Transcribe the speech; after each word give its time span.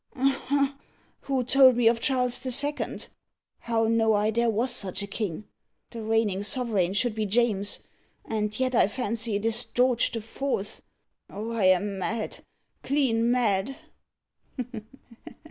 Ha! 0.17 0.79
who 1.25 1.43
told 1.43 1.75
me 1.75 1.87
of 1.87 1.99
Charles 1.99 2.39
the 2.39 2.51
Second? 2.51 3.07
How 3.59 3.85
know 3.87 4.13
I 4.15 4.31
there 4.31 4.49
was 4.49 4.71
such 4.73 5.03
a 5.03 5.05
king? 5.05 5.43
The 5.91 6.01
reigning 6.01 6.41
sovereign 6.41 6.93
should 6.93 7.13
be 7.13 7.27
James, 7.27 7.81
and 8.25 8.59
yet 8.59 8.73
I 8.73 8.87
fancy 8.87 9.35
it 9.35 9.45
is 9.45 9.63
George 9.63 10.11
the 10.11 10.21
Fourth. 10.21 10.81
Oh! 11.29 11.51
I 11.51 11.65
am 11.65 11.99
mad 11.99 12.39
clean 12.81 13.29
mad!" 13.29 13.77